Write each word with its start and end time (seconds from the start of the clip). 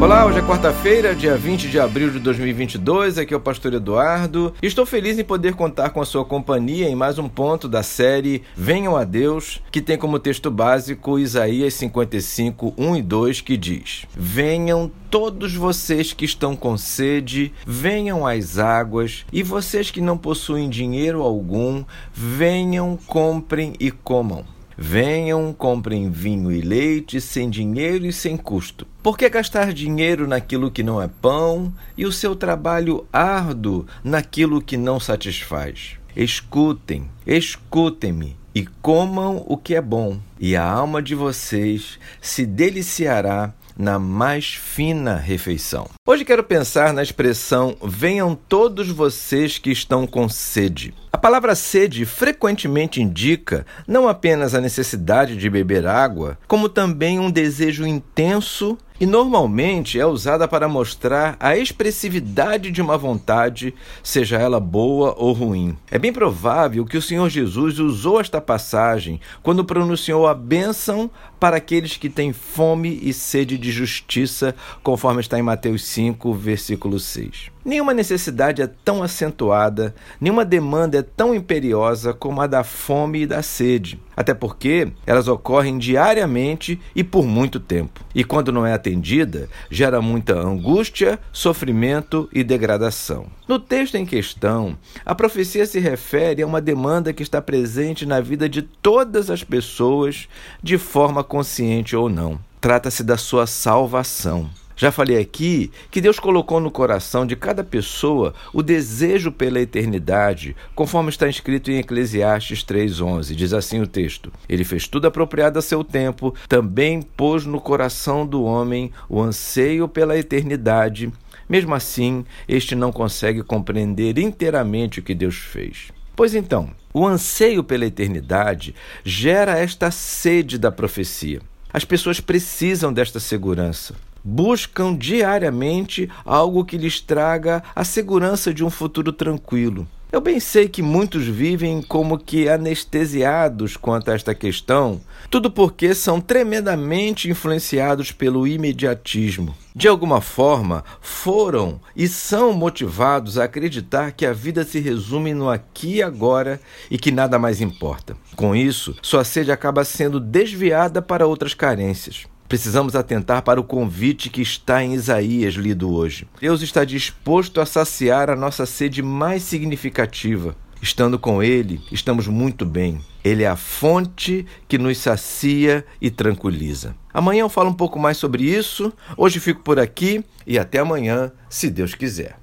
Olá, 0.00 0.24
hoje 0.24 0.38
é 0.38 0.42
quarta-feira, 0.42 1.14
dia 1.14 1.36
20 1.36 1.68
de 1.68 1.78
abril 1.78 2.10
de 2.10 2.18
2022. 2.20 3.18
Aqui 3.18 3.34
é 3.34 3.36
o 3.36 3.40
Pastor 3.40 3.74
Eduardo. 3.74 4.54
Estou 4.62 4.86
feliz 4.86 5.18
em 5.18 5.24
poder 5.24 5.52
contar 5.52 5.90
com 5.90 6.00
a 6.00 6.06
sua 6.06 6.24
companhia 6.24 6.88
em 6.88 6.94
mais 6.94 7.18
um 7.18 7.28
ponto 7.28 7.68
da 7.68 7.82
série 7.82 8.42
Venham 8.56 8.96
a 8.96 9.04
Deus, 9.04 9.60
que 9.70 9.82
tem 9.82 9.98
como 9.98 10.18
texto 10.18 10.50
básico 10.50 11.18
Isaías 11.18 11.74
55, 11.74 12.72
1 12.78 12.96
e 12.96 13.02
2, 13.02 13.40
que 13.42 13.58
diz: 13.58 14.06
Venham 14.16 14.90
todos 15.10 15.54
vocês 15.54 16.14
que 16.14 16.24
estão 16.24 16.56
com 16.56 16.78
sede, 16.78 17.52
venham 17.66 18.26
às 18.26 18.58
águas, 18.58 19.26
e 19.30 19.42
vocês 19.42 19.90
que 19.90 20.00
não 20.00 20.16
possuem 20.16 20.70
dinheiro 20.70 21.20
algum, 21.20 21.84
venham, 22.10 22.98
comprem 23.06 23.74
e 23.78 23.90
comam. 23.90 24.46
Venham, 24.82 25.52
comprem 25.52 26.10
vinho 26.10 26.50
e 26.50 26.62
leite 26.62 27.20
sem 27.20 27.50
dinheiro 27.50 28.06
e 28.06 28.12
sem 28.14 28.34
custo. 28.34 28.86
Por 29.02 29.18
que 29.18 29.28
gastar 29.28 29.74
dinheiro 29.74 30.26
naquilo 30.26 30.70
que 30.70 30.82
não 30.82 31.02
é 31.02 31.06
pão 31.06 31.70
e 31.98 32.06
o 32.06 32.10
seu 32.10 32.34
trabalho 32.34 33.06
árduo 33.12 33.86
naquilo 34.02 34.62
que 34.62 34.78
não 34.78 34.98
satisfaz? 34.98 35.98
Escutem, 36.16 37.10
escutem-me 37.26 38.38
e 38.54 38.64
comam 38.64 39.44
o 39.46 39.58
que 39.58 39.74
é 39.74 39.82
bom, 39.82 40.18
e 40.40 40.56
a 40.56 40.64
alma 40.64 41.02
de 41.02 41.14
vocês 41.14 41.98
se 42.18 42.46
deliciará 42.46 43.52
na 43.80 43.98
mais 43.98 44.54
fina 44.54 45.16
refeição. 45.16 45.88
Hoje 46.06 46.24
quero 46.24 46.44
pensar 46.44 46.92
na 46.92 47.02
expressão 47.02 47.76
venham 47.82 48.34
todos 48.34 48.88
vocês 48.88 49.56
que 49.56 49.70
estão 49.70 50.06
com 50.06 50.28
sede. 50.28 50.92
A 51.10 51.18
palavra 51.18 51.54
sede 51.54 52.04
frequentemente 52.04 53.00
indica 53.00 53.66
não 53.88 54.06
apenas 54.06 54.54
a 54.54 54.60
necessidade 54.60 55.36
de 55.36 55.48
beber 55.48 55.86
água, 55.86 56.38
como 56.46 56.68
também 56.68 57.18
um 57.18 57.30
desejo 57.30 57.86
intenso 57.86 58.76
e 59.00 59.06
normalmente 59.06 59.98
é 59.98 60.04
usada 60.04 60.46
para 60.46 60.68
mostrar 60.68 61.34
a 61.40 61.56
expressividade 61.56 62.70
de 62.70 62.82
uma 62.82 62.98
vontade, 62.98 63.74
seja 64.02 64.36
ela 64.36 64.60
boa 64.60 65.14
ou 65.16 65.32
ruim. 65.32 65.74
É 65.90 65.98
bem 65.98 66.12
provável 66.12 66.84
que 66.84 66.98
o 66.98 67.02
Senhor 67.02 67.30
Jesus 67.30 67.78
usou 67.78 68.20
esta 68.20 68.42
passagem 68.42 69.18
quando 69.42 69.64
pronunciou 69.64 70.26
a 70.26 70.34
bênção 70.34 71.10
para 71.40 71.56
aqueles 71.56 71.96
que 71.96 72.10
têm 72.10 72.34
fome 72.34 73.00
e 73.02 73.14
sede 73.14 73.56
de 73.56 73.72
justiça, 73.72 74.54
conforme 74.82 75.22
está 75.22 75.38
em 75.38 75.42
Mateus 75.42 75.82
5, 75.84 76.34
versículo 76.34 77.00
6. 77.00 77.50
Nenhuma 77.62 77.92
necessidade 77.92 78.62
é 78.62 78.66
tão 78.66 79.02
acentuada, 79.02 79.94
nenhuma 80.18 80.46
demanda 80.46 80.98
é 80.98 81.02
tão 81.02 81.34
imperiosa 81.34 82.14
como 82.14 82.40
a 82.40 82.46
da 82.46 82.64
fome 82.64 83.22
e 83.22 83.26
da 83.26 83.42
sede. 83.42 84.00
Até 84.16 84.32
porque 84.32 84.90
elas 85.06 85.28
ocorrem 85.28 85.78
diariamente 85.78 86.80
e 86.96 87.04
por 87.04 87.26
muito 87.26 87.60
tempo. 87.60 88.00
E 88.14 88.24
quando 88.24 88.50
não 88.50 88.66
é 88.66 88.72
atendida, 88.72 89.48
gera 89.70 90.00
muita 90.00 90.34
angústia, 90.34 91.18
sofrimento 91.32 92.28
e 92.32 92.42
degradação. 92.42 93.26
No 93.46 93.58
texto 93.58 93.94
em 93.96 94.06
questão, 94.06 94.76
a 95.04 95.14
profecia 95.14 95.66
se 95.66 95.78
refere 95.78 96.42
a 96.42 96.46
uma 96.46 96.60
demanda 96.60 97.12
que 97.12 97.22
está 97.22 97.42
presente 97.42 98.06
na 98.06 98.20
vida 98.20 98.48
de 98.48 98.62
todas 98.62 99.30
as 99.30 99.44
pessoas, 99.44 100.28
de 100.62 100.78
forma 100.78 101.22
consciente 101.22 101.94
ou 101.94 102.08
não. 102.08 102.38
Trata-se 102.60 103.02
da 103.02 103.16
sua 103.16 103.46
salvação. 103.46 104.50
Já 104.80 104.90
falei 104.90 105.18
aqui 105.18 105.70
que 105.90 106.00
Deus 106.00 106.18
colocou 106.18 106.58
no 106.58 106.70
coração 106.70 107.26
de 107.26 107.36
cada 107.36 107.62
pessoa 107.62 108.32
o 108.50 108.62
desejo 108.62 109.30
pela 109.30 109.60
eternidade, 109.60 110.56
conforme 110.74 111.10
está 111.10 111.28
escrito 111.28 111.70
em 111.70 111.76
Eclesiastes 111.76 112.64
3:11. 112.64 113.34
Diz 113.34 113.52
assim 113.52 113.82
o 113.82 113.86
texto: 113.86 114.32
Ele 114.48 114.64
fez 114.64 114.88
tudo 114.88 115.06
apropriado 115.06 115.58
a 115.58 115.62
seu 115.62 115.84
tempo, 115.84 116.34
também 116.48 117.02
pôs 117.02 117.44
no 117.44 117.60
coração 117.60 118.26
do 118.26 118.42
homem 118.42 118.90
o 119.06 119.20
anseio 119.20 119.86
pela 119.86 120.16
eternidade. 120.16 121.12
Mesmo 121.46 121.74
assim, 121.74 122.24
este 122.48 122.74
não 122.74 122.90
consegue 122.90 123.42
compreender 123.42 124.18
inteiramente 124.18 125.00
o 125.00 125.02
que 125.02 125.14
Deus 125.14 125.36
fez. 125.36 125.92
Pois 126.16 126.34
então, 126.34 126.70
o 126.94 127.06
anseio 127.06 127.62
pela 127.62 127.84
eternidade 127.84 128.74
gera 129.04 129.58
esta 129.58 129.90
sede 129.90 130.56
da 130.56 130.72
profecia. 130.72 131.42
As 131.70 131.84
pessoas 131.84 132.18
precisam 132.18 132.90
desta 132.90 133.20
segurança 133.20 133.94
buscam 134.24 134.94
diariamente 134.94 136.08
algo 136.24 136.64
que 136.64 136.76
lhes 136.76 137.00
traga 137.00 137.62
a 137.74 137.84
segurança 137.84 138.52
de 138.52 138.64
um 138.64 138.70
futuro 138.70 139.12
tranquilo. 139.12 139.86
Eu 140.12 140.20
bem 140.20 140.40
sei 140.40 140.68
que 140.68 140.82
muitos 140.82 141.24
vivem 141.24 141.80
como 141.80 142.18
que 142.18 142.48
anestesiados 142.48 143.76
quanto 143.76 144.10
a 144.10 144.14
esta 144.14 144.34
questão, 144.34 145.00
tudo 145.30 145.52
porque 145.52 145.94
são 145.94 146.20
tremendamente 146.20 147.30
influenciados 147.30 148.10
pelo 148.10 148.44
imediatismo. 148.44 149.54
De 149.72 149.86
alguma 149.86 150.20
forma, 150.20 150.82
foram 151.00 151.80
e 151.94 152.08
são 152.08 152.52
motivados 152.52 153.38
a 153.38 153.44
acreditar 153.44 154.10
que 154.10 154.26
a 154.26 154.32
vida 154.32 154.64
se 154.64 154.80
resume 154.80 155.32
no 155.32 155.48
aqui 155.48 155.98
e 155.98 156.02
agora 156.02 156.60
e 156.90 156.98
que 156.98 157.12
nada 157.12 157.38
mais 157.38 157.60
importa. 157.60 158.16
Com 158.34 158.56
isso, 158.56 158.96
sua 159.00 159.22
sede 159.22 159.52
acaba 159.52 159.84
sendo 159.84 160.18
desviada 160.18 161.00
para 161.00 161.24
outras 161.24 161.54
carências. 161.54 162.26
Precisamos 162.50 162.96
atentar 162.96 163.42
para 163.42 163.60
o 163.60 163.64
convite 163.64 164.28
que 164.28 164.42
está 164.42 164.82
em 164.82 164.94
Isaías, 164.94 165.54
lido 165.54 165.94
hoje. 165.94 166.26
Deus 166.40 166.62
está 166.62 166.84
disposto 166.84 167.60
a 167.60 167.64
saciar 167.64 168.28
a 168.28 168.34
nossa 168.34 168.66
sede 168.66 169.04
mais 169.04 169.44
significativa. 169.44 170.56
Estando 170.82 171.16
com 171.16 171.40
Ele, 171.40 171.80
estamos 171.92 172.26
muito 172.26 172.66
bem. 172.66 173.00
Ele 173.22 173.44
é 173.44 173.46
a 173.46 173.54
fonte 173.54 174.44
que 174.66 174.78
nos 174.78 174.98
sacia 174.98 175.84
e 176.00 176.10
tranquiliza. 176.10 176.96
Amanhã 177.14 177.42
eu 177.42 177.48
falo 177.48 177.70
um 177.70 177.74
pouco 177.74 178.00
mais 178.00 178.16
sobre 178.16 178.42
isso. 178.42 178.92
Hoje 179.16 179.38
fico 179.38 179.62
por 179.62 179.78
aqui 179.78 180.24
e 180.44 180.58
até 180.58 180.80
amanhã, 180.80 181.30
se 181.48 181.70
Deus 181.70 181.94
quiser. 181.94 182.36